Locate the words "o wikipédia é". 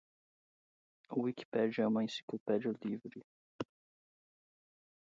1.11-1.87